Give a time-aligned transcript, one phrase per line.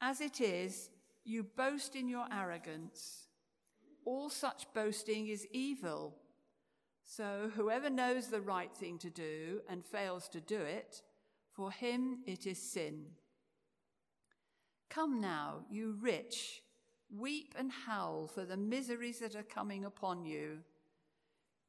[0.00, 0.90] As it is,
[1.24, 3.26] you boast in your arrogance.
[4.04, 6.16] All such boasting is evil.
[7.04, 11.02] So whoever knows the right thing to do and fails to do it,
[11.52, 13.06] for him it is sin.
[14.90, 16.62] Come now, you rich,
[17.14, 20.58] weep and howl for the miseries that are coming upon you.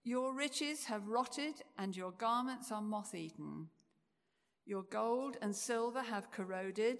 [0.03, 3.67] Your riches have rotted and your garments are moth eaten.
[4.65, 6.99] Your gold and silver have corroded,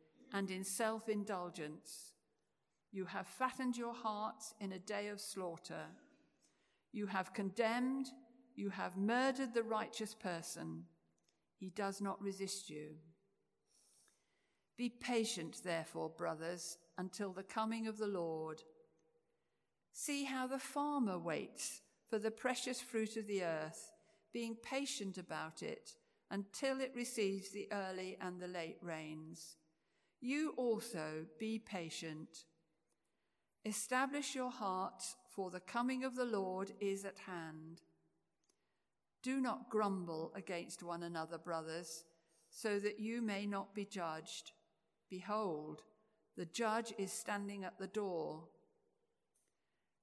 [0.33, 2.13] and in self indulgence.
[2.91, 5.85] You have fattened your hearts in a day of slaughter.
[6.91, 8.07] You have condemned,
[8.55, 10.83] you have murdered the righteous person.
[11.57, 12.95] He does not resist you.
[14.77, 18.61] Be patient, therefore, brothers, until the coming of the Lord.
[19.93, 23.91] See how the farmer waits for the precious fruit of the earth,
[24.33, 25.91] being patient about it
[26.29, 29.57] until it receives the early and the late rains.
[30.21, 32.45] You also be patient.
[33.65, 37.81] Establish your hearts, for the coming of the Lord is at hand.
[39.23, 42.03] Do not grumble against one another, brothers,
[42.49, 44.51] so that you may not be judged.
[45.09, 45.83] Behold,
[46.37, 48.43] the judge is standing at the door.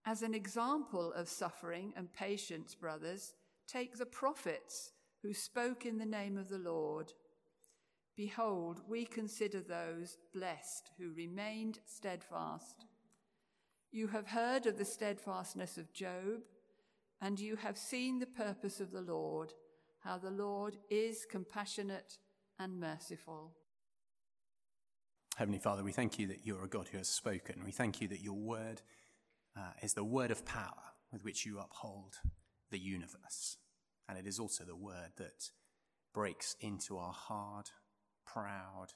[0.04, 3.34] As an example of suffering and patience, brothers,
[3.66, 4.92] take the prophets
[5.22, 7.12] who spoke in the name of the Lord.
[8.18, 12.84] Behold, we consider those blessed who remained steadfast.
[13.92, 16.42] You have heard of the steadfastness of Job,
[17.20, 19.52] and you have seen the purpose of the Lord,
[20.00, 22.18] how the Lord is compassionate
[22.58, 23.52] and merciful.
[25.36, 27.62] Heavenly Father, we thank you that you're a God who has spoken.
[27.64, 28.82] We thank you that your word
[29.56, 32.16] uh, is the word of power with which you uphold
[32.72, 33.58] the universe.
[34.08, 35.52] And it is also the word that
[36.12, 37.70] breaks into our hard,
[38.42, 38.88] proud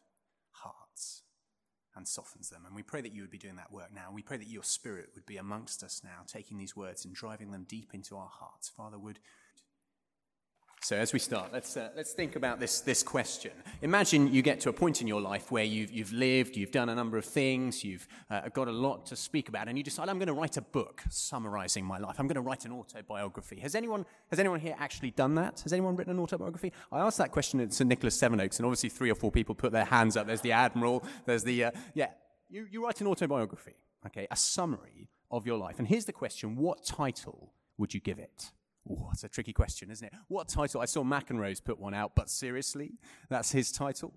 [0.51, 1.23] hearts
[1.95, 2.63] and softens them.
[2.67, 4.11] And we pray that you would be doing that work now.
[4.13, 7.51] We pray that your spirit would be amongst us now, taking these words and driving
[7.53, 8.69] them deep into our hearts.
[8.69, 9.19] Father, would
[10.83, 13.53] so as we start, let's, uh, let's think about this, this question.
[13.83, 16.89] Imagine you get to a point in your life where you've, you've lived, you've done
[16.89, 20.09] a number of things, you've uh, got a lot to speak about, and you decide,
[20.09, 22.17] I'm going to write a book summarizing my life.
[22.19, 23.61] I'm going to write an autobiography.
[23.61, 25.61] Has anyone, has anyone here actually done that?
[25.61, 26.73] Has anyone written an autobiography?
[26.91, 27.89] I asked that question at St.
[27.89, 30.27] Nicholas Sevenoaks, and obviously three or four people put their hands up.
[30.27, 32.09] There's the Admiral, there's the, uh, yeah.
[32.51, 33.77] You, you write an autobiography,
[34.07, 35.79] okay, a summary of your life.
[35.79, 38.51] And here's the question what title would you give it?
[39.13, 40.13] It's a tricky question, isn't it?
[40.29, 40.81] What title?
[40.81, 42.95] I saw McEnroe's put one out, but seriously,
[43.29, 44.13] that's his title.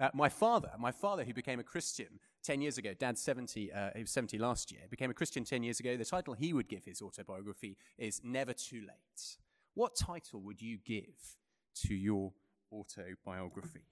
[0.00, 3.90] Uh, my father, my father, who became a Christian 10 years ago, dad's 70, uh,
[3.94, 5.96] he was 70 last year, became a Christian 10 years ago.
[5.96, 9.36] The title he would give his autobiography is Never Too Late.
[9.74, 11.36] What title would you give
[11.86, 12.32] to your
[12.72, 13.84] autobiography?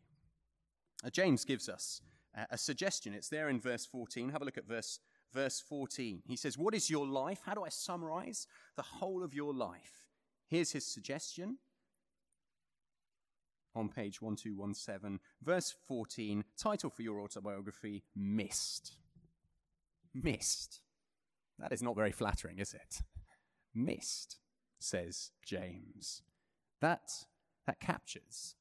[1.04, 2.00] Uh, James gives us
[2.36, 3.12] uh, a suggestion.
[3.12, 4.30] It's there in verse 14.
[4.30, 5.00] Have a look at verse,
[5.32, 6.22] verse 14.
[6.26, 7.40] He says, What is your life?
[7.44, 8.46] How do I summarize
[8.76, 10.03] the whole of your life?
[10.54, 11.58] Here's his suggestion
[13.74, 18.92] on page 1217, verse 14, title for your autobiography Mist.
[20.14, 20.80] Mist.
[21.58, 23.02] That is not very flattering, is it?
[23.74, 24.36] Mist,
[24.78, 26.22] says James.
[26.80, 27.10] That,
[27.66, 28.54] that captures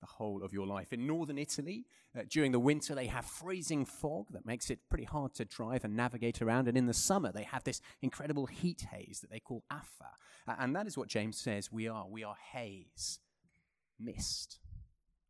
[0.00, 0.92] the whole of your life.
[0.92, 1.86] In northern Italy,
[2.16, 5.84] uh, during the winter, they have freezing fog that makes it pretty hard to drive
[5.84, 6.68] and navigate around.
[6.68, 10.10] And in the summer, they have this incredible heat haze that they call afa.
[10.46, 12.06] Uh, and that is what James says we are.
[12.08, 13.18] We are haze,
[13.98, 14.60] mist,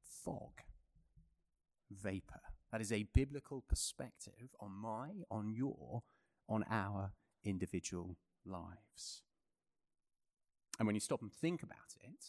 [0.03, 0.63] fog,
[1.91, 2.41] vapor.
[2.71, 6.03] That is a biblical perspective on my, on your,
[6.49, 7.13] on our
[7.45, 9.23] individual lives.
[10.79, 12.27] And when you stop and think about it,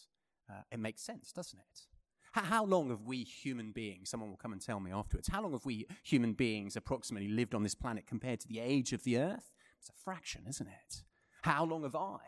[0.50, 1.82] uh, it makes sense, doesn't it?
[2.32, 5.52] How, long have we human beings, someone will come and tell me afterwards, how long
[5.52, 9.18] have we human beings approximately lived on this planet compared to the age of the
[9.18, 9.52] earth?
[9.78, 11.02] It's a fraction, isn't it?
[11.42, 12.18] How long have I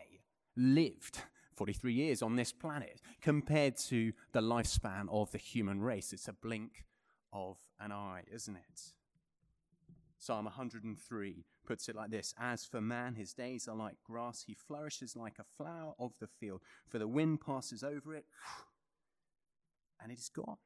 [0.57, 1.21] lived
[1.55, 6.13] 43 years on this planet compared to the lifespan of the human race?
[6.13, 6.85] It's a blink
[7.33, 8.81] of an eye, isn't it?
[10.19, 14.55] Psalm 103 puts it like this As for man, his days are like grass, he
[14.55, 18.25] flourishes like a flower of the field, for the wind passes over it,
[20.03, 20.59] and it is gone.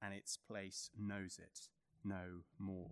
[0.00, 1.68] And its place knows it
[2.04, 2.90] no more.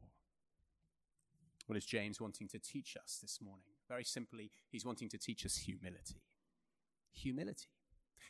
[1.67, 3.75] What is James wanting to teach us this morning?
[3.89, 6.23] Very simply, he's wanting to teach us humility.
[7.13, 7.69] Humility.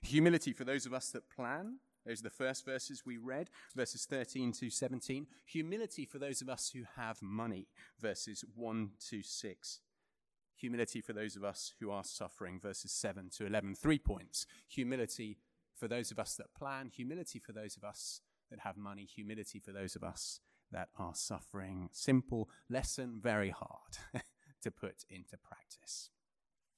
[0.03, 4.05] Humility for those of us that plan, those are the first verses we read, verses
[4.05, 5.27] 13 to 17.
[5.47, 7.67] Humility for those of us who have money,
[8.01, 9.81] verses 1 to 6.
[10.57, 13.75] Humility for those of us who are suffering, verses 7 to 11.
[13.75, 14.47] Three points.
[14.69, 15.39] Humility
[15.77, 18.21] for those of us that plan, humility for those of us
[18.51, 20.41] that have money, humility for those of us
[20.73, 21.89] that are suffering.
[21.93, 23.99] Simple lesson, very hard
[24.63, 26.11] to put into practice.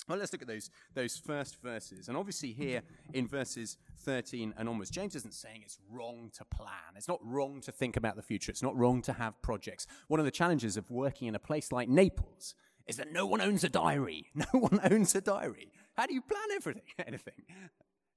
[0.09, 2.09] Well, let's look at those, those first verses.
[2.09, 6.97] And obviously, here in verses 13 and onwards, James isn't saying it's wrong to plan.
[6.97, 8.51] It's not wrong to think about the future.
[8.51, 9.87] It's not wrong to have projects.
[10.09, 12.55] One of the challenges of working in a place like Naples
[12.87, 14.29] is that no one owns a diary.
[14.35, 15.73] No one owns a diary.
[15.95, 16.83] How do you plan everything?
[17.07, 17.35] Anything.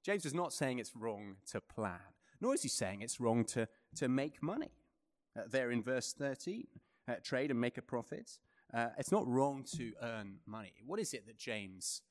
[0.04, 2.00] James is not saying it's wrong to plan,
[2.40, 4.72] nor is he saying it's wrong to, to make money.
[5.38, 6.68] Uh, there in verse 13,
[7.08, 8.40] uh, trade and make a profit.
[8.74, 10.74] Uh, it's not wrong to earn money.
[10.86, 12.02] What is it that James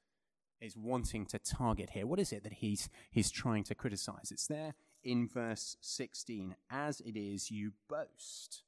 [0.61, 2.07] is wanting to target here?
[2.07, 4.31] What is it that he's, he's trying to criticize?
[4.31, 6.55] It's there in verse 16.
[6.71, 8.63] As it is, you boast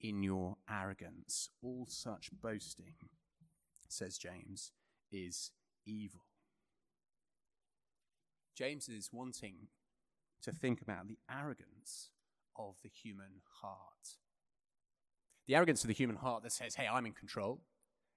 [0.00, 1.48] in your arrogance.
[1.62, 2.94] All such boasting,
[3.88, 4.72] says James,
[5.10, 5.52] is
[5.86, 6.22] evil.
[8.62, 9.54] James is wanting
[10.40, 12.10] to think about the arrogance
[12.56, 14.18] of the human heart.
[15.48, 17.62] The arrogance of the human heart that says, hey, I'm in control.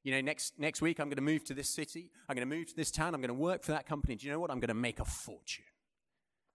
[0.03, 2.11] You know, next, next week I'm going to move to this city.
[2.29, 3.15] I'm going to move to this town.
[3.15, 4.13] I'm going to work for that company.
[4.13, 4.51] Do you know what?
[4.51, 5.65] I'm going to make a fortune.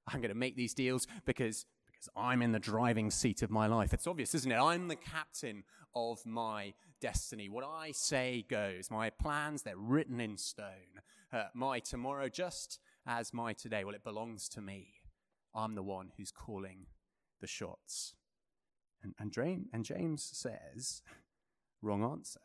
[0.06, 3.66] I'm going to make these deals because, because I'm in the driving seat of my
[3.66, 3.92] life.
[3.92, 4.56] It's obvious, isn't it?
[4.56, 5.64] I'm the captain
[5.96, 7.48] of my destiny.
[7.48, 8.88] What I say goes.
[8.88, 11.02] My plans, they're written in stone.
[11.32, 14.88] Uh, my tomorrow, just as my today, well, it belongs to me.
[15.54, 16.86] I'm the one who's calling
[17.40, 18.14] the shots.
[19.02, 21.02] And, and, James, and James says,
[21.82, 22.40] wrong answer.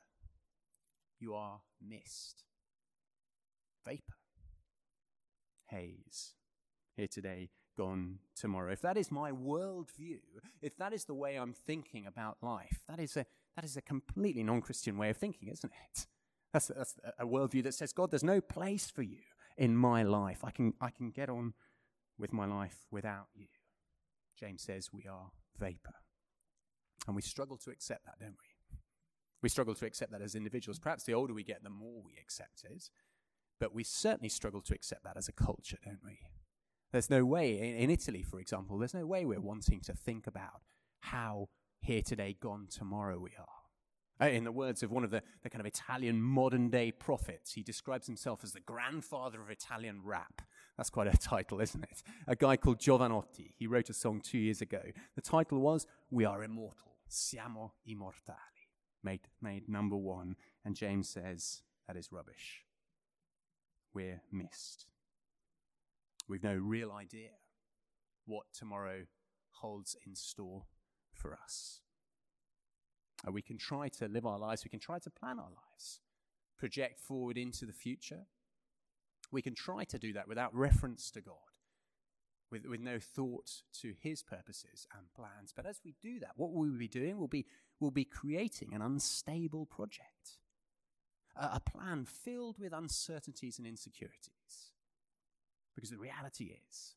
[1.20, 2.44] You are mist,
[3.86, 4.02] vapor,
[5.70, 6.34] haze.
[6.96, 8.72] Here today, gone tomorrow.
[8.72, 10.20] If that is my worldview,
[10.62, 13.26] if that is the way I'm thinking about life, that is a,
[13.56, 16.06] that is a completely non Christian way of thinking, isn't it?
[16.54, 19.20] That's, that's a worldview that says, God, there's no place for you
[19.58, 20.44] in my life.
[20.44, 21.54] I can, I can get on
[22.18, 23.48] with my life without you.
[24.40, 25.96] James says we are vapor.
[27.08, 28.78] And we struggle to accept that, don't we?
[29.42, 30.80] We struggle to accept that as individuals.
[30.80, 32.90] Perhaps the older we get, the more we accept it.
[33.60, 36.20] But we certainly struggle to accept that as a culture, don't we?
[36.92, 40.28] There's no way, in, in Italy, for example, there's no way we're wanting to think
[40.28, 40.62] about
[41.02, 41.50] how
[41.82, 43.65] here today, gone tomorrow we are.
[44.22, 47.54] Uh, in the words of one of the, the kind of Italian modern day prophets,
[47.54, 50.42] he describes himself as the grandfather of Italian rap.
[50.78, 52.04] That's quite a title, isn't it?
[52.28, 53.54] A guy called Jovanotti.
[53.58, 54.82] He wrote a song two years ago.
[55.16, 56.96] The title was We Are Immortal.
[57.10, 58.36] Siamo immortali.
[59.04, 60.36] Made, made number one.
[60.64, 62.64] And James says that is rubbish.
[63.94, 64.88] We're mist.
[66.28, 67.30] We've no real idea
[68.26, 69.04] what tomorrow
[69.62, 70.64] holds in store
[71.14, 71.82] for us.
[73.26, 76.00] Uh, we can try to live our lives, we can try to plan our lives,
[76.58, 78.28] project forward into the future.
[79.32, 81.36] We can try to do that without reference to God,
[82.52, 85.52] with, with no thought to his purposes and plans.
[85.56, 87.18] But as we do that, what will we be doing?
[87.18, 87.46] We'll be,
[87.80, 90.38] we'll be creating an unstable project,
[91.36, 94.30] a, a plan filled with uncertainties and insecurities.
[95.74, 96.96] Because the reality is,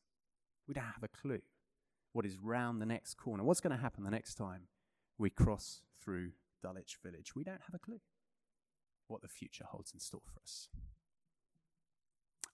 [0.67, 1.41] we don't have a clue
[2.13, 4.67] what is round the next corner, what's going to happen the next time
[5.19, 6.31] we cross through
[6.63, 7.35] Dulwich Village.
[7.35, 7.99] We don't have a clue
[9.07, 10.69] what the future holds in store for us.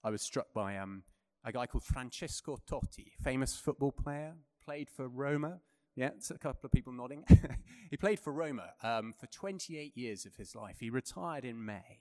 [0.02, 1.04] I was struck by um,
[1.44, 5.60] a guy called Francesco Totti, famous football player, played for Roma.
[5.94, 7.24] Yeah, it's a couple of people nodding.
[7.90, 10.76] he played for Roma um, for 28 years of his life.
[10.80, 12.00] He retired in May.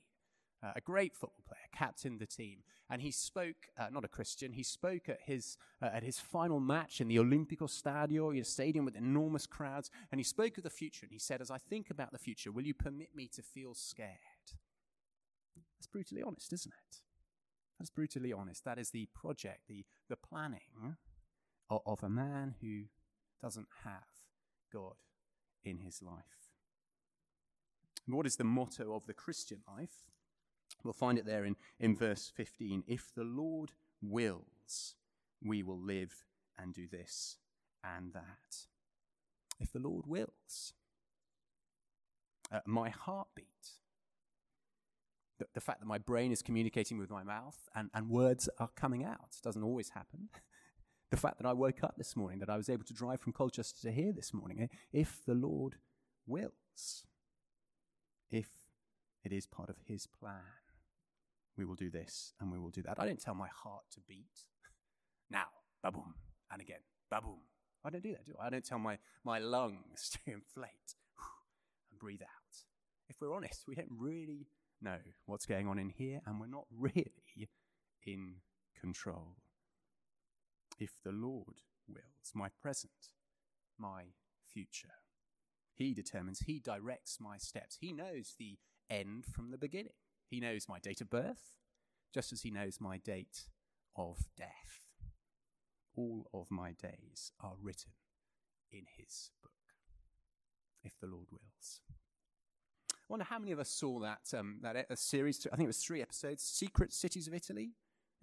[0.66, 3.68] Uh, a great football player, captained the team, and he spoke.
[3.78, 4.54] Uh, not a Christian.
[4.54, 8.84] He spoke at his uh, at his final match in the Olimpico Stadio, a stadium
[8.84, 11.06] with enormous crowds, and he spoke of the future.
[11.06, 13.76] And he said, "As I think about the future, will you permit me to feel
[13.76, 14.18] scared?"
[15.78, 17.02] That's brutally honest, isn't it?
[17.78, 18.66] That's brutally honest.
[18.66, 20.96] That is the project, the the planning
[21.70, 22.86] of, of a man who
[23.40, 24.24] doesn't have
[24.74, 24.96] God
[25.64, 26.24] in his life.
[28.08, 30.06] What is the motto of the Christian life?
[30.84, 32.84] We'll find it there in, in verse 15.
[32.88, 34.96] If the Lord wills,
[35.44, 36.26] we will live
[36.58, 37.38] and do this
[37.84, 38.68] and that.
[39.60, 40.74] If the Lord wills.
[42.52, 43.48] Uh, my heartbeat,
[45.40, 48.70] the, the fact that my brain is communicating with my mouth and, and words are
[48.76, 50.30] coming out, doesn't always happen.
[51.12, 53.34] the fact that I woke up this morning, that I was able to drive from
[53.34, 55.76] Colchester to here this morning, eh, if the Lord
[56.28, 57.06] wills,
[58.30, 58.48] if
[59.26, 60.42] it is part of His plan,
[61.58, 63.00] we will do this and we will do that.
[63.00, 64.42] I don't tell my heart to beat.
[65.30, 65.46] now,
[65.84, 66.14] baboom,
[66.52, 67.40] and again, baboom.
[67.84, 68.48] I don't do that, do I?
[68.48, 70.96] I don't tell my, my lungs to inflate
[71.92, 72.58] and breathe out.
[73.10, 74.48] If we're honest, we don't really
[74.82, 77.50] know what's going on in here, and we're not really
[78.06, 78.36] in
[78.80, 79.38] control.
[80.80, 83.10] If the Lord wills, my present,
[83.78, 84.06] my
[84.52, 84.94] future.
[85.74, 87.78] He determines, He directs my steps.
[87.80, 88.58] He knows the
[88.90, 89.94] end from the beginning.
[90.30, 91.58] He knows my date of birth,
[92.14, 93.46] just as He knows my date
[93.96, 94.82] of death.
[95.96, 97.92] All of my days are written
[98.72, 99.52] in His book,
[100.84, 101.82] if the Lord wills.
[102.92, 105.46] I wonder how many of us saw that um, that series.
[105.52, 106.42] I think it was three episodes.
[106.42, 107.72] Secret Cities of Italy.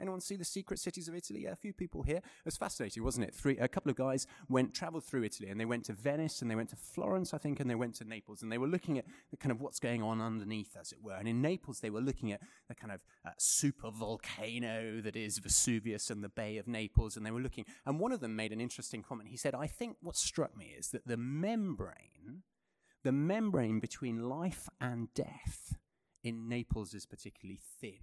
[0.00, 1.42] Anyone see the secret cities of Italy?
[1.44, 2.16] Yeah, a few people here.
[2.16, 3.34] It was fascinating, wasn't it?
[3.34, 6.50] Three, a couple of guys went traveled through Italy, and they went to Venice, and
[6.50, 8.98] they went to Florence, I think, and they went to Naples, and they were looking
[8.98, 11.14] at the kind of what's going on underneath, as it were.
[11.14, 15.38] And in Naples, they were looking at the kind of uh, super volcano that is
[15.38, 17.66] Vesuvius and the Bay of Naples, and they were looking.
[17.86, 19.28] And one of them made an interesting comment.
[19.28, 22.42] He said, "I think what struck me is that the membrane,
[23.02, 25.76] the membrane between life and death."
[26.24, 27.98] In Naples is particularly thin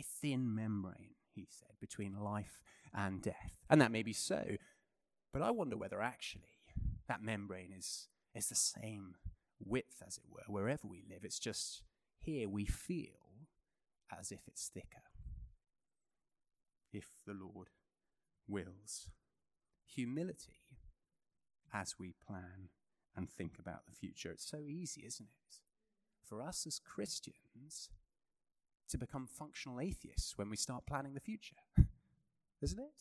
[0.00, 2.60] very thin membrane, he said, between life
[2.94, 3.52] and death.
[3.68, 4.56] And that may be so,
[5.32, 6.56] but I wonder whether actually
[7.08, 9.14] that membrane is, is the same
[9.58, 11.20] width, as it were, wherever we live.
[11.22, 11.82] It's just
[12.20, 13.08] here we feel
[14.18, 15.02] as if it's thicker.
[16.92, 17.68] If the Lord
[18.48, 19.08] wills.
[19.94, 20.60] Humility
[21.72, 22.70] as we plan
[23.16, 24.30] and think about the future.
[24.30, 25.56] It's so easy, isn't it?
[26.24, 27.90] For us as Christians,
[28.90, 31.56] to become functional atheists when we start planning the future,
[32.62, 33.00] isn't it?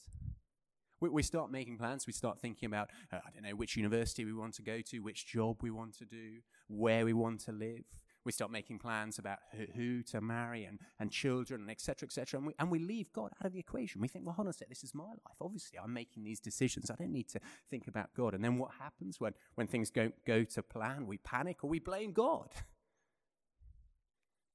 [1.01, 4.25] We, we start making plans, we start thinking about, uh, I don't know, which university
[4.25, 7.51] we want to go to, which job we want to do, where we want to
[7.51, 7.85] live.
[8.25, 12.37] We start making plans about who, who to marry and, and children, and etc., etc.
[12.37, 14.01] And we, and we leave God out of the equation.
[14.01, 15.37] We think, well, hold on a sec, this is my life.
[15.39, 16.91] Obviously, I'm making these decisions.
[16.91, 18.33] I don't need to think about God.
[18.33, 21.07] And then what happens when, when things don't go to plan?
[21.07, 22.49] We panic or we blame God.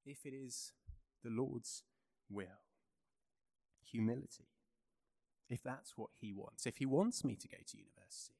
[0.07, 0.73] if it is
[1.25, 1.83] the Lord's
[2.31, 2.63] will.
[3.91, 4.49] Humility.
[5.49, 8.35] If that's what He wants, if He wants me to go to university,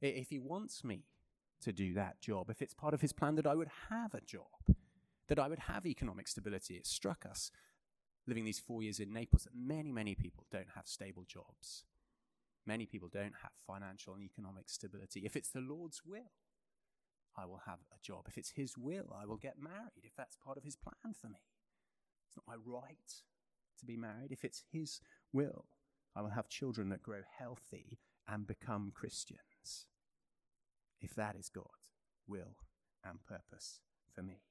[0.00, 1.04] if He wants me
[1.62, 4.20] to do that job, if it's part of His plan that I would have a
[4.20, 4.76] job,
[5.28, 7.50] that I would have economic stability, it struck us
[8.26, 11.84] living these four years in Naples that many, many people don't have stable jobs.
[12.66, 15.22] Many people don't have financial and economic stability.
[15.24, 16.32] If it's the Lord's will,
[17.38, 18.26] I will have a job.
[18.28, 21.28] If it's His will, I will get married, if that's part of His plan for
[21.28, 21.40] me.
[22.26, 23.22] It's not my right
[23.78, 24.32] to be married.
[24.32, 25.00] If it's His
[25.32, 25.66] will,
[26.16, 29.86] I will have children that grow healthy and become Christians.
[31.00, 31.68] If that is God's
[32.26, 32.56] will
[33.04, 33.80] and purpose
[34.12, 34.42] for me.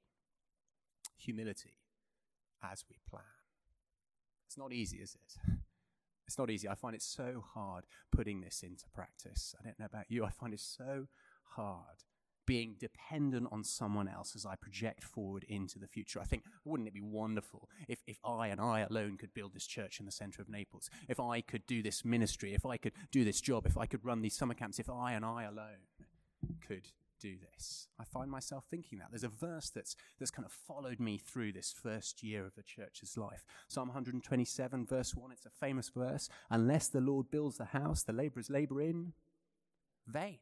[1.17, 1.77] Humility
[2.63, 3.23] as we plan.
[4.47, 5.51] It's not easy, is it?
[6.25, 6.67] It's not easy.
[6.67, 9.55] I find it so hard putting this into practice.
[9.57, 10.25] I don't know about you.
[10.25, 11.07] I find it so
[11.55, 12.03] hard
[12.47, 16.19] being dependent on someone else as I project forward into the future.
[16.19, 19.67] I think, wouldn't it be wonderful if, if I and I alone could build this
[19.67, 20.89] church in the center of Naples?
[21.07, 24.03] If I could do this ministry, if I could do this job, if I could
[24.03, 25.85] run these summer camps, if I and I alone
[26.65, 26.87] could
[27.19, 27.87] do this.
[27.99, 29.07] I find myself thinking that.
[29.09, 32.63] There's a verse that's, that's kind of followed me through this first year of the
[32.63, 33.43] church's life.
[33.67, 36.29] Psalm 127, verse 1, it's a famous verse.
[36.49, 39.13] Unless the Lord builds the house, the laborers labor in
[40.07, 40.37] vain.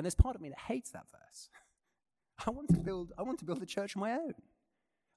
[0.00, 1.50] And there's part of me that hates that verse.
[2.46, 4.32] I want to build, I want to build a church of my own.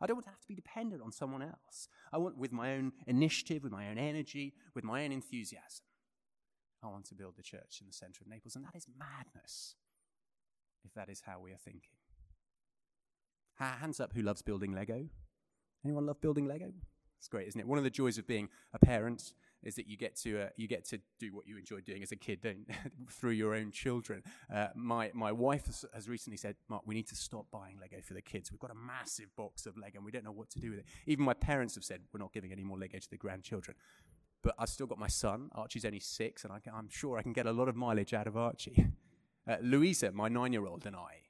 [0.02, 1.88] I don't want to have to be dependent on someone else.
[2.12, 5.86] I want, with my own initiative, with my own energy, with my own enthusiasm,
[6.84, 8.58] I want to build the church in the center of Naples.
[8.58, 9.76] And that is madness,
[10.84, 11.96] if that is how we are thinking.
[13.56, 15.06] Hands up who loves building Lego?
[15.86, 16.74] Anyone love building Lego?
[17.20, 17.68] It's great, isn't it?
[17.68, 19.32] One of the joys of being a parent
[19.64, 22.12] is that you get to uh, you get to do what you enjoyed doing as
[22.12, 22.68] a kid, don't
[23.10, 24.24] through your own children.
[24.54, 27.98] Uh, my my wife has, has, recently said, "Mark, we need to stop buying Lego
[28.02, 28.52] for the kids.
[28.52, 30.80] We've got a massive box of Lego, and we don't know what to do with
[30.80, 33.76] it." Even my parents have said, "We're not giving any more Lego to the grandchildren."
[34.44, 35.50] but I've still got my son.
[35.56, 38.28] Archie's only six, and I, am sure I can get a lot of mileage out
[38.28, 38.88] of Archie.
[39.46, 41.24] Uh, Louisa, my nine year old, and I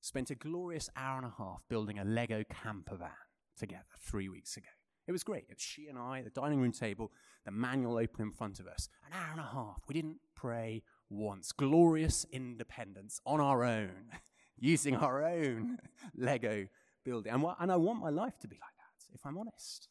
[0.00, 3.10] spent a glorious hour and a half building a Lego camper van
[3.56, 4.66] together three weeks ago.
[5.06, 5.44] It was great.
[5.48, 7.12] It was she and I, the dining room table,
[7.44, 8.88] the manual open in front of us.
[9.06, 9.82] An hour and a half.
[9.86, 11.52] We didn't pray once.
[11.52, 14.10] Glorious independence on our own,
[14.58, 15.78] using our own
[16.16, 16.66] Lego
[17.04, 17.32] building.
[17.32, 19.88] And, and I want my life to be like that, if I'm honest.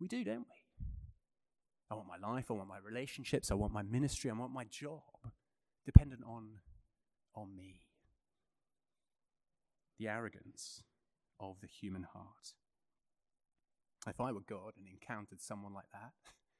[0.00, 0.86] We do, don't we?
[1.90, 4.64] I want my life, I want my relationships, I want my ministry, I want my
[4.64, 5.00] job
[5.86, 6.48] dependent on,
[7.34, 7.80] on me.
[9.98, 10.82] The arrogance
[11.40, 12.52] of the human heart.
[14.06, 16.12] If I were God and encountered someone like that,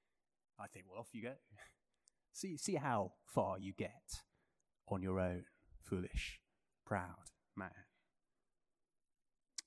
[0.61, 1.35] I'd think, well, off you go.
[2.33, 4.23] See, see how far you get
[4.89, 5.45] on your own,
[5.83, 6.41] foolish,
[6.87, 7.71] proud man.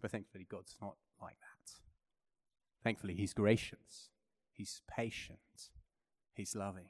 [0.01, 1.74] But thankfully, God's not like that.
[2.84, 4.10] Thankfully, He's gracious,
[4.51, 5.70] He's patient,
[6.34, 6.90] He's loving.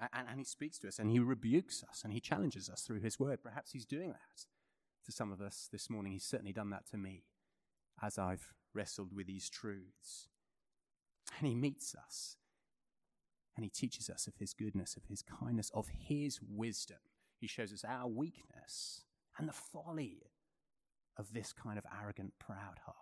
[0.00, 3.00] And, and, He speaks to us and He rebukes us and He challenges us through
[3.00, 3.42] His word.
[3.42, 4.44] Perhaps He's doing that
[5.04, 6.12] to some of us this morning.
[6.12, 7.24] He's certainly done that to me
[8.02, 10.28] as I've wrestled with these truths.
[11.38, 12.36] And He meets us
[13.56, 16.98] and He teaches us of His goodness, of His kindness, of His wisdom.
[17.38, 19.04] He shows us our weakness
[19.38, 20.30] and the folly
[21.16, 22.96] of this kind of arrogant, proud heart.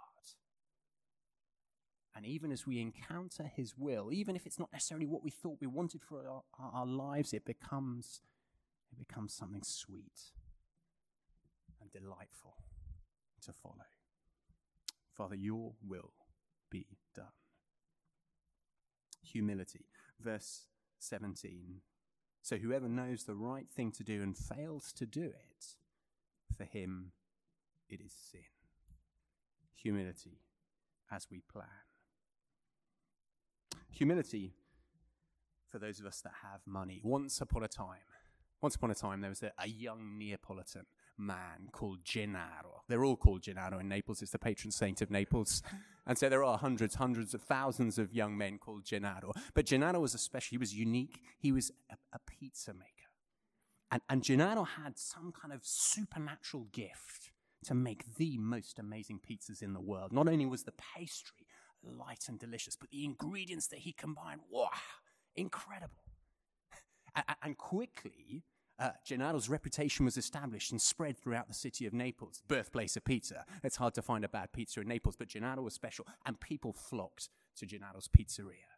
[2.17, 5.59] And even as we encounter His will, even if it's not necessarily what we thought
[5.61, 8.21] we wanted for our, our lives, it becomes,
[8.91, 10.33] it becomes something sweet
[11.81, 12.57] and delightful
[13.43, 13.87] to follow.
[15.19, 16.13] Father, your will
[16.71, 17.27] be done.
[19.21, 19.87] Humility.
[20.21, 20.67] Verse
[21.01, 21.81] 17.
[22.41, 25.67] So whoever knows the right thing to do and fails to do it,
[26.57, 27.11] for him
[27.89, 28.41] it is sin.
[29.75, 30.39] Humility
[31.11, 31.67] as we plan.
[33.91, 34.55] Humility
[35.69, 37.01] for those of us that have money.
[37.03, 37.99] Once upon a time,
[38.61, 40.87] once upon a time, there was a, a young Neapolitan
[41.19, 42.83] man called Gennaro.
[42.89, 44.23] They're all called Gennaro in Naples.
[44.23, 45.63] It's the patron saint of Naples.
[46.09, 49.35] And so there are hundreds, hundreds of thousands of young men called Gennaro.
[49.53, 51.21] But Gennaro was especially, he was unique.
[51.39, 53.11] He was a, a pizza maker.
[53.91, 57.31] And, and Gennaro had some kind of supernatural gift
[57.65, 60.11] to make the most amazing pizzas in the world.
[60.11, 61.47] Not only was the pastry
[61.83, 64.71] light and delicious, but the ingredients that he combined, wow,
[65.37, 66.05] incredible.
[67.15, 68.45] And, and quickly,
[68.79, 73.45] uh, Gennaro's reputation was established and spread throughout the city of Naples, birthplace of pizza.
[73.65, 76.73] It's hard to find a bad pizza in Naples, but Gennaro was special, and people
[76.73, 78.69] flocked to Gennaro's pizzeria.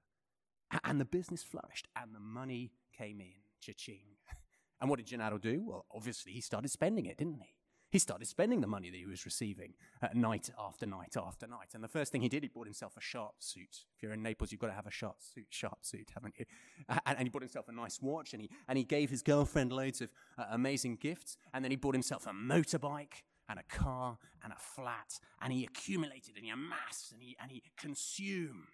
[0.84, 4.16] And the business flourished, and the money came in, cha-ching.
[4.80, 5.62] And what did Gennaro do?
[5.66, 7.54] Well, obviously, he started spending it, didn't he?
[7.90, 11.70] He started spending the money that he was receiving uh, night after night after night.
[11.74, 13.84] And the first thing he did, he bought himself a sharp suit.
[13.96, 16.44] If you're in Naples, you've got to have a sharp suit, sharp suit, haven't you?
[16.88, 19.72] And, and, he bought himself a nice watch, and he, and he gave his girlfriend
[19.72, 21.36] loads of uh, amazing gifts.
[21.52, 25.64] And then he bought himself a motorbike and a car and a flat, and he
[25.64, 28.66] accumulated and he amassed and he, and he consumed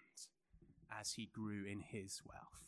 [0.91, 2.67] as he grew in his wealth.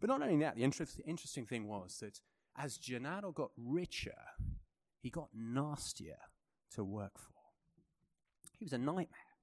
[0.00, 2.20] But not only that, the interesting thing was that
[2.56, 4.14] as Gennaro got richer,
[5.04, 6.16] he got nastier
[6.74, 7.34] to work for.
[8.58, 9.34] He was a nightmare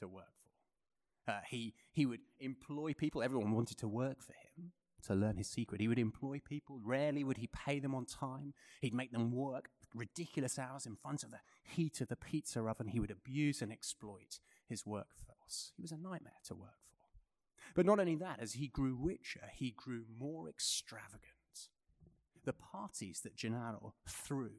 [0.00, 1.32] to work for.
[1.32, 4.72] Uh, he, he would employ people, everyone wanted to work for him
[5.06, 5.80] to learn his secret.
[5.80, 8.54] He would employ people, rarely would he pay them on time.
[8.80, 12.88] He'd make them work ridiculous hours in front of the heat of the pizza oven.
[12.88, 15.70] He would abuse and exploit his workforce.
[15.76, 17.72] He was a nightmare to work for.
[17.76, 21.22] But not only that, as he grew richer, he grew more extravagant.
[22.44, 24.50] The parties that Gennaro threw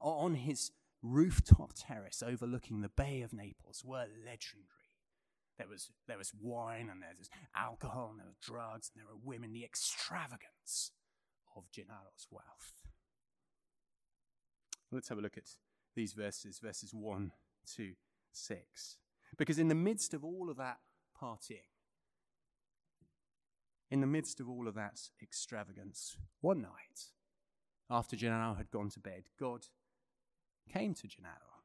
[0.00, 4.66] on his rooftop terrace overlooking the Bay of Naples were legendary.
[5.58, 9.12] There was, there was wine and there was alcohol and there were drugs and there
[9.12, 10.92] were women, the extravagance
[11.56, 12.72] of Gennaro's wealth.
[14.90, 15.50] Let's have a look at
[15.94, 17.32] these verses, verses 1
[17.76, 17.92] to
[18.32, 18.96] 6.
[19.36, 20.78] Because in the midst of all of that
[21.20, 21.68] partying,
[23.90, 27.12] in the midst of all of that extravagance, one night,
[27.90, 29.66] after Gennaro had gone to bed, God
[30.72, 31.64] came to Gennaro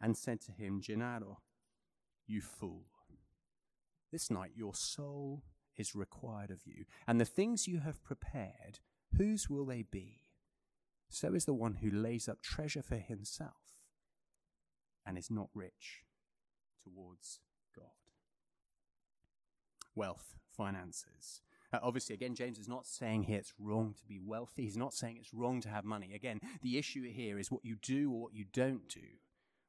[0.00, 1.38] and said to him, Gennaro,
[2.26, 2.86] you fool,
[4.10, 5.42] this night your soul
[5.76, 8.80] is required of you, and the things you have prepared,
[9.16, 10.24] whose will they be?
[11.08, 13.52] So is the one who lays up treasure for himself
[15.06, 16.04] and is not rich
[16.82, 17.40] towards
[17.76, 17.84] God.
[19.94, 24.62] Wealth, finances, uh, obviously, again, James is not saying here it's wrong to be wealthy.
[24.62, 26.12] He's not saying it's wrong to have money.
[26.14, 29.00] Again, the issue here is what you do or what you don't do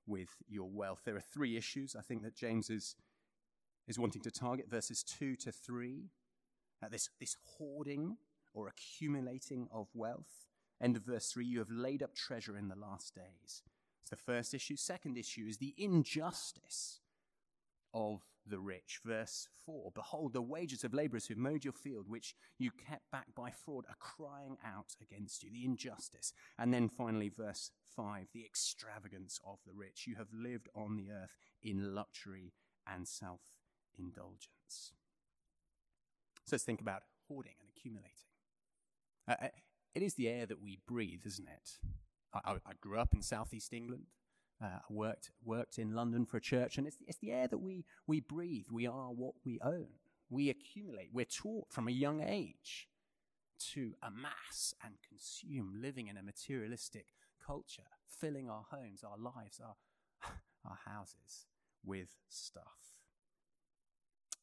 [0.06, 1.02] with your wealth.
[1.06, 2.96] There are three issues I think that James is,
[3.88, 6.10] is wanting to target verses 2 to 3.
[6.84, 8.18] Uh, this, this hoarding
[8.54, 10.48] or accumulating of wealth.
[10.82, 13.63] End of verse 3 you have laid up treasure in the last days.
[14.02, 14.76] It's the first issue.
[14.76, 17.00] Second issue is the injustice
[17.94, 19.00] of the rich.
[19.06, 23.28] Verse 4 Behold, the wages of laborers who mowed your field, which you kept back
[23.36, 25.52] by fraud, are crying out against you.
[25.52, 26.34] The injustice.
[26.58, 30.06] And then finally, verse 5 The extravagance of the rich.
[30.08, 32.54] You have lived on the earth in luxury
[32.88, 33.42] and self
[33.98, 34.94] indulgence.
[36.46, 38.12] So let's think about hoarding and accumulating.
[39.28, 39.48] Uh, uh,
[39.96, 41.78] it is the air that we breathe, isn't it?
[42.34, 44.08] I, I grew up in southeast England.
[44.62, 47.86] Uh, worked worked in London for a church, and it's, it's the air that we
[48.08, 48.68] we breathe.
[48.72, 49.88] We are what we own.
[50.30, 51.10] We accumulate.
[51.12, 52.88] We're taught from a young age
[53.74, 57.08] to amass and consume, living in a materialistic
[57.46, 59.76] culture, filling our homes, our lives, our
[60.66, 61.48] our houses
[61.84, 62.94] with stuff.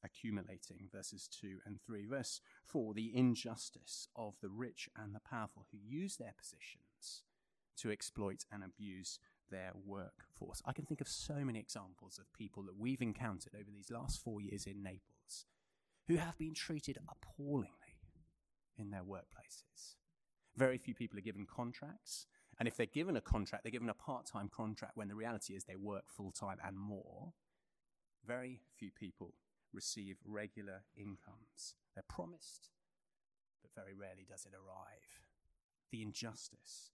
[0.03, 2.07] Accumulating, verses 2 and 3.
[2.07, 7.23] Verse 4 the injustice of the rich and the powerful who use their positions
[7.77, 9.19] to exploit and abuse
[9.51, 10.63] their workforce.
[10.65, 14.23] I can think of so many examples of people that we've encountered over these last
[14.23, 15.47] four years in Naples
[16.09, 17.71] who have been treated appallingly
[18.77, 19.95] in their workplaces.
[20.57, 22.27] Very few people are given contracts,
[22.59, 25.55] and if they're given a contract, they're given a part time contract when the reality
[25.55, 27.33] is they work full time and more.
[28.27, 29.35] Very few people
[29.73, 31.75] receive regular incomes.
[31.95, 32.71] They're promised,
[33.63, 35.23] but very rarely does it arrive.
[35.91, 36.91] The injustice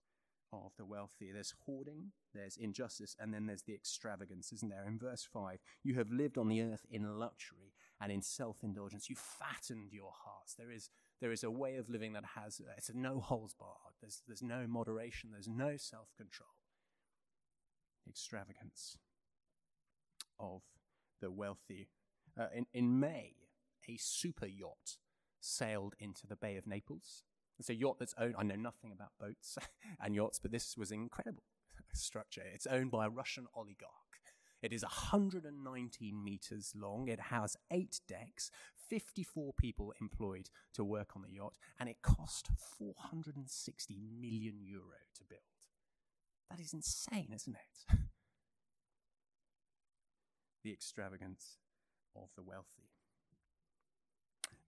[0.52, 1.30] of the wealthy.
[1.32, 4.86] There's hoarding, there's injustice, and then there's the extravagance, isn't there?
[4.86, 9.08] In verse 5, you have lived on the earth in luxury and in self indulgence.
[9.08, 10.54] You fattened your hearts.
[10.54, 13.94] There is, there is a way of living that has, it's a no holes barred.
[14.00, 16.50] There's, there's no moderation, there's no self control.
[18.08, 18.98] Extravagance
[20.38, 20.62] of
[21.20, 21.88] the wealthy.
[22.38, 23.34] Uh, in, in May,
[23.88, 24.98] a super yacht
[25.40, 27.22] sailed into the Bay of Naples.
[27.58, 29.58] It's a yacht that's owned, I know nothing about boats
[30.00, 31.42] and yachts, but this was an incredible
[31.94, 32.42] structure.
[32.52, 33.90] It's owned by a Russian oligarch.
[34.62, 37.08] It is 119 meters long.
[37.08, 38.50] It has eight decks,
[38.88, 45.24] 54 people employed to work on the yacht, and it cost 460 million euro to
[45.28, 45.40] build.
[46.50, 47.98] That is insane, isn't it?
[50.64, 51.58] the extravagance
[52.16, 52.95] of the wealthy.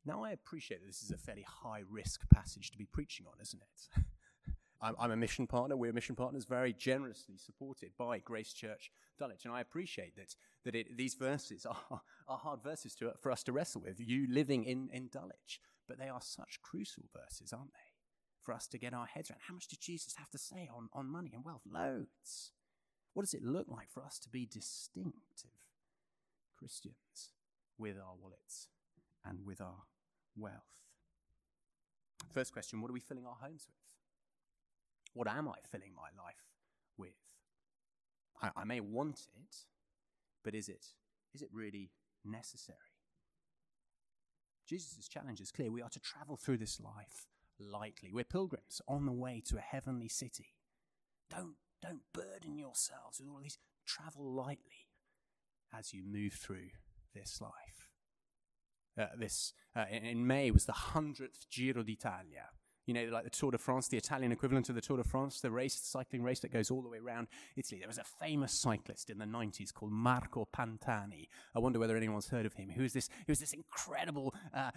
[0.08, 3.34] Now, I appreciate that this is a fairly high risk passage to be preaching on,
[3.42, 4.04] isn't it?
[4.80, 5.76] I'm, I'm, a mission partner.
[5.76, 9.44] We're mission partners, very generously supported by Grace Church Dulwich.
[9.44, 13.42] And I appreciate that, that it, these verses are, are hard verses to, for us
[13.44, 15.60] to wrestle with, you living in, in Dulwich.
[15.86, 17.92] But they are such crucial verses, aren't they?
[18.42, 19.40] For us to get our heads around.
[19.46, 21.64] How much did Jesus have to say on, on money and wealth?
[21.70, 22.52] Loads.
[23.12, 25.50] What does it look like for us to be distinctive
[26.58, 27.32] Christians
[27.76, 28.68] with our wallets
[29.22, 29.82] and with our
[30.38, 30.79] wealth?
[32.33, 33.77] First question What are we filling our homes with?
[35.14, 36.44] What am I filling my life
[36.96, 37.16] with?
[38.42, 39.57] I, I may want it,
[40.44, 40.87] but is it,
[41.35, 41.90] is it really
[42.24, 42.79] necessary?
[44.68, 45.70] Jesus' challenge is clear.
[45.70, 47.27] We are to travel through this life
[47.59, 48.11] lightly.
[48.12, 50.55] We're pilgrims on the way to a heavenly city.
[51.31, 53.59] Don't, don't burden yourselves with all these.
[53.87, 54.88] Travel lightly
[55.77, 56.68] as you move through
[57.14, 57.77] this life.
[58.98, 62.50] Uh, this uh, in, May was the hundredth Giro d'Italia.
[62.87, 65.40] You know, like the Tour de France, the Italian equivalent of the Tour de France,
[65.40, 67.80] the race, the cycling race that goes all the way around Italy.
[67.80, 71.28] There was a famous cyclist in the 90s called Marco Pantani.
[71.54, 72.70] I wonder whether anyone's heard of him.
[72.70, 73.11] Who is this?
[73.26, 74.70] He was this incredible uh,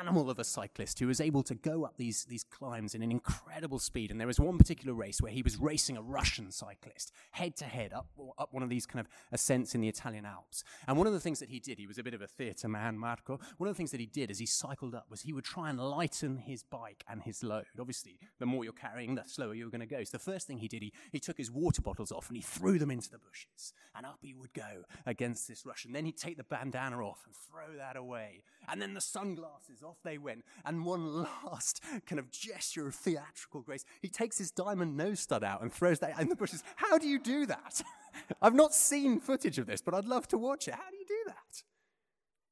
[0.00, 3.10] animal of a cyclist who was able to go up these, these climbs in an
[3.10, 4.10] incredible speed.
[4.10, 7.64] And there was one particular race where he was racing a Russian cyclist head to
[7.64, 8.06] head up,
[8.38, 10.64] up one of these kind of ascents in the Italian Alps.
[10.86, 12.68] And one of the things that he did, he was a bit of a theatre
[12.68, 13.38] man, Marco.
[13.58, 15.70] One of the things that he did as he cycled up was he would try
[15.70, 17.66] and lighten his bike and his load.
[17.78, 20.02] Obviously, the more you're carrying, the slower you're going to go.
[20.04, 22.42] So the first thing he did, he, he took his water bottles off and he
[22.42, 23.72] threw them into the bushes.
[23.94, 25.92] And up he would go against this Russian.
[25.92, 28.44] Then he'd take the bandana off and throw that away.
[28.68, 30.44] And then the sunglasses off they went.
[30.64, 33.84] And one last kind of gesture of theatrical grace.
[34.00, 36.62] He takes his diamond nose stud out and throws that in the bushes.
[36.76, 37.82] How do you do that?
[38.42, 40.74] I've not seen footage of this, but I'd love to watch it.
[40.74, 41.62] How do you do that?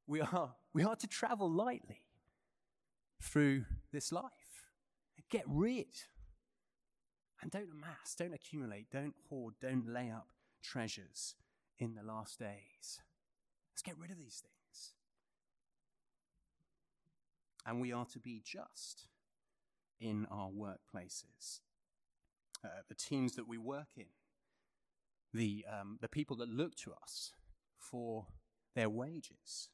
[0.06, 2.02] We are, we are to travel lightly
[3.22, 4.32] through this life.
[5.30, 5.86] Get rid.
[7.42, 10.28] And don't amass, don't accumulate, don't hoard, don't lay up
[10.62, 11.36] treasures
[11.78, 13.00] in the last days.
[13.72, 14.59] Let's get rid of these things
[17.66, 19.06] and we are to be just
[20.00, 21.60] in our workplaces.
[22.64, 24.06] Uh, the teams that we work in,
[25.32, 27.32] the, um, the people that look to us
[27.78, 28.26] for
[28.74, 29.68] their wages.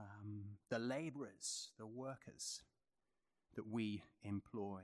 [0.00, 2.62] um, the laborers, the workers
[3.54, 4.82] that we employ.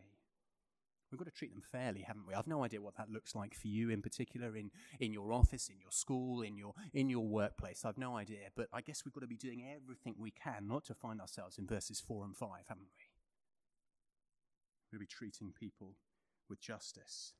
[1.12, 2.32] We've got to treat them fairly, haven't we?
[2.32, 5.68] I've no idea what that looks like for you in particular, in, in your office,
[5.68, 7.84] in your school, in your, in your workplace.
[7.84, 10.86] I've no idea, but I guess we've got to be doing everything we can not
[10.86, 13.04] to find ourselves in verses 4 and 5, haven't we?
[14.90, 15.96] We'll be treating people
[16.48, 17.34] with justice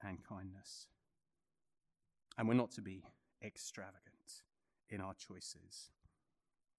[0.00, 0.86] and kindness.
[2.38, 3.02] And we're not to be
[3.44, 4.42] extravagant
[4.88, 5.90] in our choices.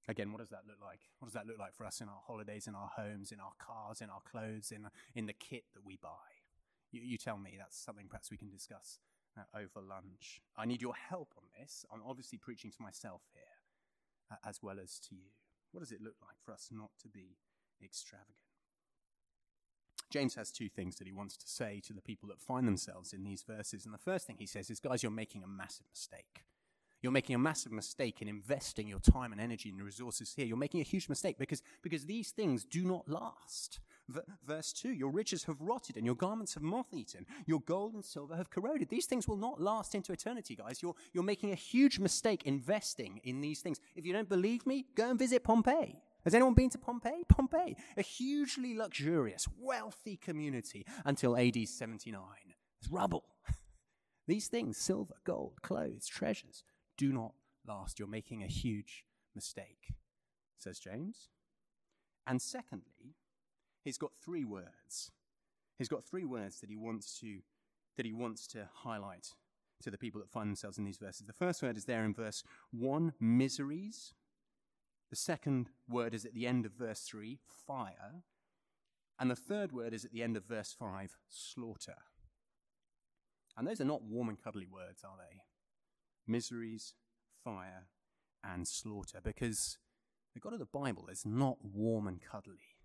[0.08, 1.02] Again, what does that look like?
[1.20, 3.52] What does that look like for us in our holidays, in our homes, in our
[3.60, 6.44] cars, in our clothes, in, in the kit that we buy?
[6.92, 7.56] You, you tell me.
[7.58, 9.00] That's something perhaps we can discuss
[9.38, 10.42] uh, over lunch.
[10.56, 11.86] I need your help on this.
[11.92, 15.32] I'm obviously preaching to myself here uh, as well as to you.
[15.72, 17.38] What does it look like for us not to be
[17.84, 18.38] extravagant?
[20.10, 23.12] James has two things that he wants to say to the people that find themselves
[23.12, 23.84] in these verses.
[23.84, 26.46] And the first thing he says is, guys, you're making a massive mistake.
[27.02, 30.46] You're making a massive mistake in investing your time and energy and resources here.
[30.46, 33.80] You're making a huge mistake because, because these things do not last.
[34.10, 37.26] V- verse 2 Your riches have rotted and your garments have moth eaten.
[37.46, 38.90] Your gold and silver have corroded.
[38.90, 40.82] These things will not last into eternity, guys.
[40.82, 43.80] You're, you're making a huge mistake investing in these things.
[43.96, 46.02] If you don't believe me, go and visit Pompeii.
[46.24, 47.24] Has anyone been to Pompeii?
[47.30, 52.22] Pompeii, a hugely luxurious, wealthy community until AD 79.
[52.82, 53.24] It's rubble.
[54.28, 56.64] These things, silver, gold, clothes, treasures,
[56.98, 57.34] do not
[57.68, 58.00] last.
[58.00, 59.06] You're making a huge
[59.36, 59.94] mistake,
[60.58, 61.30] says James.
[62.26, 63.16] And secondly,
[63.84, 65.12] he's got three words.
[65.78, 67.40] He's got three words that he wants to
[67.96, 69.34] that he wants to highlight
[69.82, 71.26] to the people that find themselves in these verses.
[71.26, 74.14] The first word is there in verse 1, miseries.
[75.10, 78.24] The second word is at the end of verse 3, fire.
[79.20, 81.96] And the third word is at the end of verse 5, slaughter.
[83.58, 85.42] And those are not warm and cuddly words, are they?
[86.28, 86.94] Miseries,
[87.44, 87.88] fire,
[88.44, 89.20] and slaughter.
[89.24, 89.78] Because
[90.34, 92.76] the God of the Bible is not warm and cuddly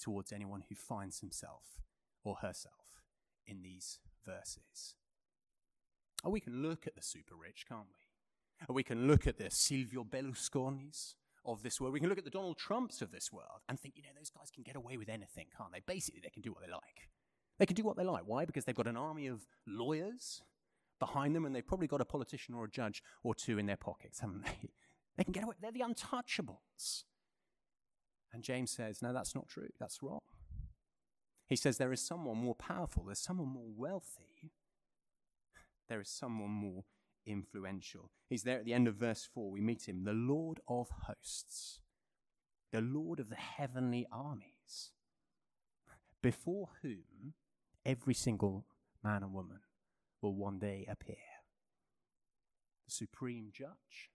[0.00, 1.80] towards anyone who finds himself
[2.24, 3.02] or herself
[3.46, 4.94] in these verses.
[6.24, 8.66] Or we can look at the super rich, can't we?
[8.68, 11.92] Or we can look at the Silvio Berlusconis of this world.
[11.92, 14.30] We can look at the Donald Trumps of this world and think, you know, those
[14.30, 15.80] guys can get away with anything, can't they?
[15.86, 17.08] Basically, they can do what they like.
[17.58, 18.22] They can do what they like.
[18.26, 18.44] Why?
[18.44, 20.42] Because they've got an army of lawyers
[20.98, 23.76] behind them, and they've probably got a politician or a judge or two in their
[23.76, 24.70] pockets, haven't they?
[25.16, 25.54] They can get away.
[25.58, 27.04] They're the untouchables.
[28.34, 29.70] And James says, no, that's not true.
[29.80, 30.20] That's wrong.
[31.46, 34.52] He says there is someone more powerful, there's someone more wealthy,
[35.88, 36.84] there is someone more
[37.24, 38.10] influential.
[38.28, 39.50] He's there at the end of verse 4.
[39.50, 41.80] We meet him, the Lord of hosts,
[42.72, 44.92] the Lord of the heavenly armies,
[46.22, 47.34] before whom
[47.84, 48.66] every single
[49.02, 49.60] man and woman
[50.20, 51.16] will one day appear.
[52.86, 54.10] The supreme judge.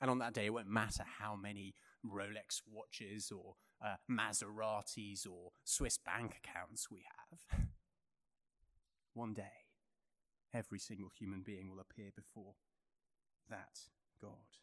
[0.00, 5.52] And on that day, it won't matter how many Rolex watches or uh, Maseratis or
[5.64, 7.60] Swiss bank accounts we have.
[9.14, 9.66] One day,
[10.54, 12.54] every single human being will appear before
[13.48, 13.78] that
[14.20, 14.56] God.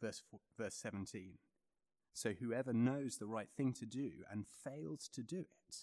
[0.00, 1.38] Verse, four, verse 17.
[2.12, 5.76] So whoever knows the right thing to do and fails to do it,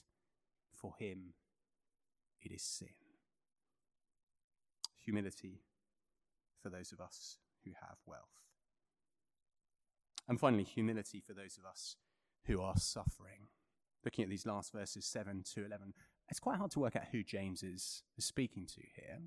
[0.74, 1.34] for him
[2.46, 2.90] it is sin.
[5.04, 5.62] Humility
[6.62, 8.40] for those of us who have wealth.
[10.28, 11.98] And finally, humility for those of us
[12.46, 13.50] who are suffering.
[14.04, 15.94] Looking at these last verses 7 to 11,
[16.30, 19.20] it's quite hard to work out who James is, speaking to here.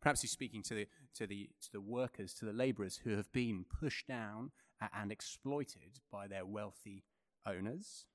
[0.00, 3.30] Perhaps he's speaking to the, to, the, to the workers, to the labourers who have
[3.32, 4.50] been pushed down
[4.94, 7.04] and exploited by their wealthy
[7.46, 8.06] owners.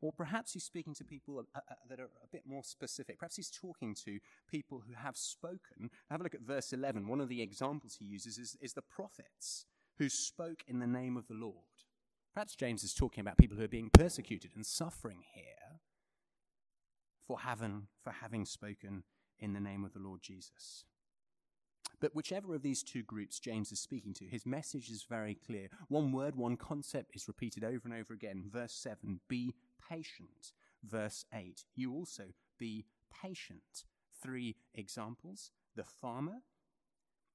[0.00, 3.18] Or perhaps he's speaking to people uh, uh, that are a bit more specific.
[3.18, 5.90] Perhaps he's talking to people who have spoken.
[6.10, 7.08] Have a look at verse 11.
[7.08, 9.66] One of the examples he uses is, is the prophets
[9.98, 11.54] who spoke in the name of the Lord.
[12.34, 15.80] Perhaps James is talking about people who are being persecuted and suffering here
[17.26, 19.04] for having, for having spoken
[19.38, 20.84] in the name of the Lord Jesus.
[22.00, 25.68] But whichever of these two groups James is speaking to, his message is very clear.
[25.88, 28.44] One word, one concept is repeated over and over again.
[28.52, 29.54] Verse 7 Be
[29.88, 30.52] patient.
[30.82, 32.24] Verse 8, you also
[32.58, 32.86] be
[33.22, 33.84] patient.
[34.22, 36.42] Three examples the farmer,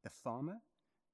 [0.03, 0.61] the farmer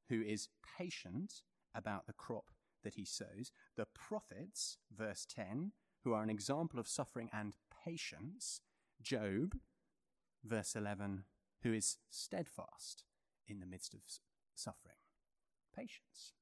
[0.10, 1.42] who is patient
[1.74, 2.52] about the crop
[2.84, 5.72] that he sows, the prophets, verse 10,
[6.04, 8.62] who are an example of suffering and patience,
[9.02, 9.56] Job,
[10.44, 11.24] verse 11,
[11.64, 13.04] who is steadfast
[13.48, 14.02] in the midst of
[14.54, 14.98] suffering.
[15.76, 16.34] Patience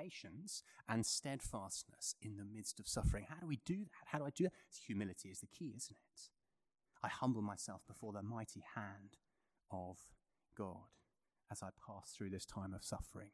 [0.00, 3.26] patience and steadfastness in the midst of suffering.
[3.28, 4.06] How do we do that?
[4.06, 4.52] How do I do that?
[4.68, 6.20] It's humility is the key, isn't it?
[7.02, 9.16] I humble myself before the mighty hand
[9.70, 9.98] of
[10.56, 10.94] God
[11.50, 13.30] as I pass through this time of suffering.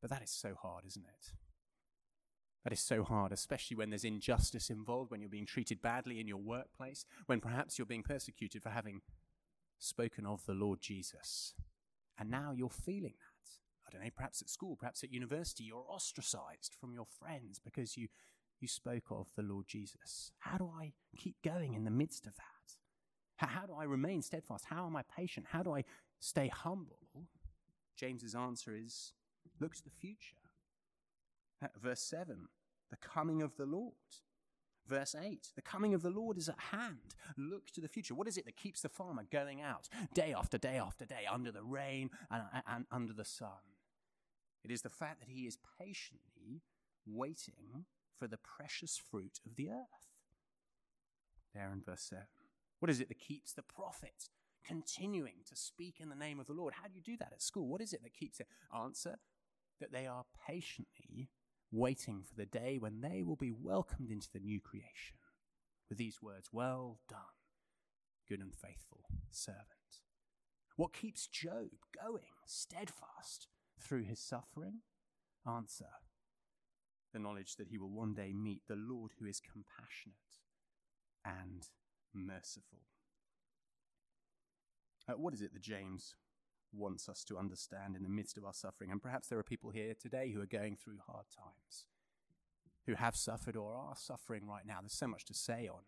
[0.00, 1.32] But that is so hard, isn't it?
[2.62, 6.28] That is so hard, especially when there's injustice involved, when you're being treated badly in
[6.28, 9.02] your workplace, when perhaps you're being persecuted for having
[9.78, 11.54] spoken of the Lord Jesus.
[12.18, 13.33] And now you're feeling that.
[13.94, 18.08] Don't eh, perhaps at school, perhaps at university, you're ostracized from your friends because you,
[18.60, 20.32] you spoke of the Lord Jesus.
[20.38, 22.76] How do I keep going in the midst of that?
[23.36, 24.64] How, how do I remain steadfast?
[24.66, 25.46] How am I patient?
[25.50, 25.84] How do I
[26.18, 26.98] stay humble?
[27.96, 29.12] James's answer is
[29.60, 30.36] look to the future.
[31.62, 32.48] Uh, verse 7,
[32.90, 33.92] the coming of the Lord.
[34.86, 37.14] Verse 8, the coming of the Lord is at hand.
[37.38, 38.14] Look to the future.
[38.14, 41.50] What is it that keeps the farmer going out day after day after day under
[41.50, 43.73] the rain and, and under the sun?
[44.64, 46.62] It is the fact that he is patiently
[47.06, 47.84] waiting
[48.18, 50.08] for the precious fruit of the earth.
[51.54, 52.24] There in verse 7.
[52.80, 54.28] What is it that keeps the prophet
[54.66, 56.74] continuing to speak in the name of the Lord?
[56.80, 57.68] How do you do that at school?
[57.68, 58.46] What is it that keeps it?
[58.74, 59.18] Answer
[59.80, 61.28] that they are patiently
[61.70, 65.16] waiting for the day when they will be welcomed into the new creation
[65.88, 67.18] with these words Well done,
[68.28, 69.64] good and faithful servant.
[70.76, 71.68] What keeps Job
[72.02, 73.48] going steadfast
[73.84, 74.80] through his suffering?
[75.46, 75.90] Answer
[77.12, 80.14] the knowledge that he will one day meet the Lord who is compassionate
[81.24, 81.68] and
[82.12, 82.80] merciful.
[85.08, 86.14] Uh, what is it that James
[86.72, 88.90] wants us to understand in the midst of our suffering?
[88.90, 91.86] And perhaps there are people here today who are going through hard times,
[92.86, 94.78] who have suffered or are suffering right now.
[94.80, 95.82] There's so much to say on,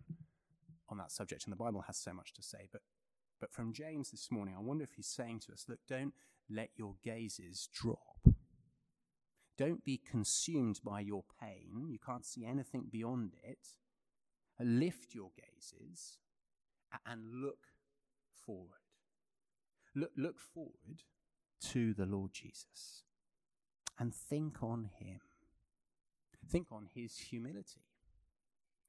[0.88, 2.68] on that subject, and the Bible has so much to say.
[2.70, 2.82] But,
[3.40, 6.14] but from James this morning, I wonder if he's saying to us, look, don't
[6.50, 8.28] let your gazes drop.
[9.58, 11.88] Don't be consumed by your pain.
[11.88, 13.68] You can't see anything beyond it.
[14.60, 16.18] Lift your gazes
[17.06, 17.68] and look
[18.34, 18.80] forward.
[19.94, 21.04] Look, look forward
[21.70, 23.04] to the Lord Jesus
[23.98, 25.20] and think on him.
[26.48, 27.82] Think on his humility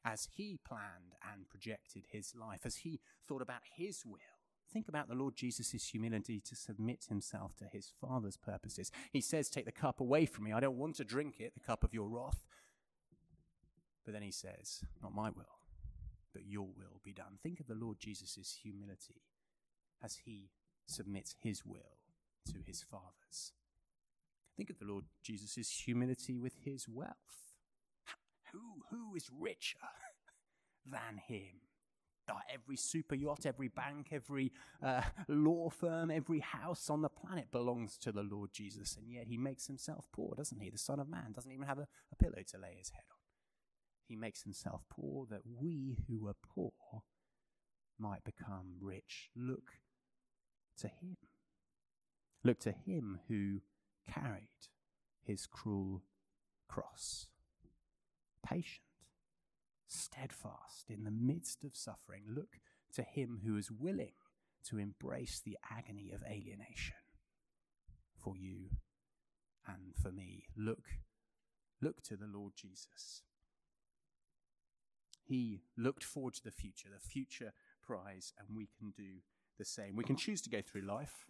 [0.05, 4.36] as he planned and projected his life, as he thought about his will.
[4.71, 8.91] Think about the Lord Jesus' humility to submit himself to his Father's purposes.
[9.11, 10.51] He says, Take the cup away from me.
[10.51, 12.45] I don't want to drink it, the cup of your wrath.
[14.05, 15.59] But then he says, Not my will,
[16.33, 17.37] but your will be done.
[17.41, 19.21] Think of the Lord Jesus' humility
[20.03, 20.49] as he
[20.85, 21.97] submits his will
[22.47, 23.53] to his Father's.
[24.55, 27.15] Think of the Lord Jesus' humility with his wealth.
[28.51, 29.77] Who, who is richer
[30.85, 31.66] than him?
[32.53, 34.51] Every super yacht, every bank, every
[34.83, 38.97] uh, law firm, every house on the planet belongs to the Lord Jesus.
[38.97, 40.69] And yet he makes himself poor, doesn't he?
[40.69, 43.17] The Son of Man doesn't even have a, a pillow to lay his head on.
[44.07, 46.71] He makes himself poor that we who are poor
[47.99, 49.29] might become rich.
[49.35, 49.73] Look
[50.79, 51.17] to him.
[52.43, 53.61] Look to him who
[54.11, 54.49] carried
[55.23, 56.03] his cruel
[56.67, 57.27] cross.
[58.45, 58.86] Patient
[59.87, 62.59] steadfast in the midst of suffering, look
[62.93, 64.13] to him who is willing
[64.65, 66.95] to embrace the agony of alienation
[68.17, 68.69] for you
[69.67, 70.45] and for me.
[70.55, 70.89] Look,
[71.81, 73.23] look to the Lord Jesus.
[75.23, 77.53] He looked forward to the future, the future
[77.85, 79.21] prize, and we can do
[79.57, 79.95] the same.
[79.95, 81.25] We can choose to go through life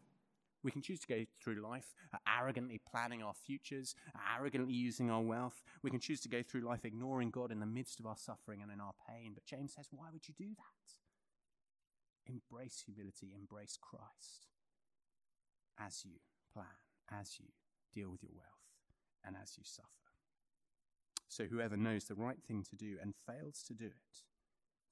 [0.67, 3.95] we can choose to go through life uh, arrogantly planning our futures,
[4.37, 5.63] arrogantly using our wealth.
[5.81, 8.61] We can choose to go through life ignoring God in the midst of our suffering
[8.61, 9.31] and in our pain.
[9.33, 12.33] But James says, why would you do that?
[12.33, 14.47] Embrace humility, embrace Christ
[15.79, 16.19] as you
[16.53, 16.65] plan,
[17.09, 17.45] as you
[17.93, 18.67] deal with your wealth,
[19.25, 19.87] and as you suffer.
[21.29, 24.23] So, whoever knows the right thing to do and fails to do it,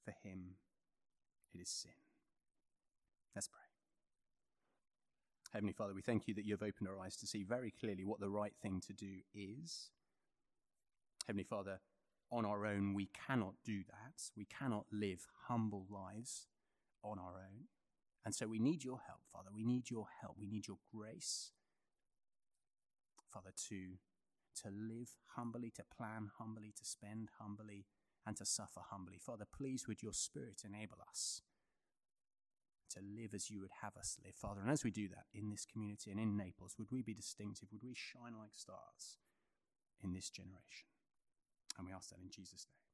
[0.06, 0.54] for him
[1.52, 1.92] it is sin.
[3.34, 3.65] Let's pray.
[5.52, 8.04] Heavenly Father, we thank you that you have opened our eyes to see very clearly
[8.04, 9.90] what the right thing to do is.
[11.26, 11.80] Heavenly Father,
[12.30, 14.22] on our own, we cannot do that.
[14.36, 16.46] We cannot live humble lives
[17.02, 17.66] on our own.
[18.24, 19.50] And so we need your help, Father.
[19.54, 20.36] We need your help.
[20.38, 21.52] We need your grace,
[23.32, 23.98] Father, to,
[24.62, 27.86] to live humbly, to plan humbly, to spend humbly,
[28.26, 29.18] and to suffer humbly.
[29.20, 31.42] Father, please would your Spirit enable us
[32.90, 34.60] to live as you would have us live, Father.
[34.60, 37.68] And as we do that in this community and in Naples, would we be distinctive?
[37.72, 39.18] Would we shine like stars
[40.02, 40.88] in this generation?
[41.78, 42.85] And we ask that in Jesus' name.